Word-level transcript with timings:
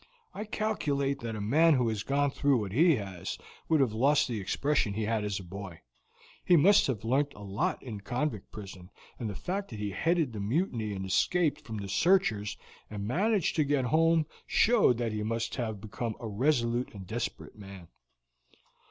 I 0.33 0.45
calculate 0.45 1.19
that 1.19 1.35
a 1.35 1.41
man 1.41 1.75
who 1.75 1.87
has 1.89 2.01
gone 2.01 2.31
through 2.31 2.57
what 2.61 2.71
he 2.71 2.95
has 2.95 3.37
would 3.69 3.81
have 3.81 3.93
lost 3.93 4.27
the 4.27 4.41
expression 4.41 4.95
he 4.95 5.03
had 5.03 5.23
as 5.23 5.39
a 5.39 5.43
boy. 5.43 5.81
He 6.43 6.55
must 6.55 6.87
have 6.87 7.03
learnt 7.05 7.33
a 7.35 7.43
lot 7.43 7.83
in 7.83 7.97
the 7.97 8.01
convict 8.01 8.51
prison, 8.51 8.89
and 9.19 9.29
the 9.29 9.35
fact 9.35 9.69
that 9.69 9.77
he 9.77 9.91
headed 9.91 10.33
the 10.33 10.39
mutiny 10.39 10.93
and 10.93 11.05
escaped 11.05 11.61
from 11.61 11.77
the 11.77 11.87
searchers 11.87 12.57
and 12.89 13.05
managed 13.05 13.55
to 13.57 13.63
get 13.63 13.85
home 13.85 14.25
showed 14.47 14.97
that 14.97 15.11
he 15.13 15.21
must 15.21 15.53
have 15.57 15.79
become 15.79 16.15
a 16.19 16.27
resolute 16.27 16.91
and 16.95 17.05
desperate 17.05 17.55
man. 17.55 17.87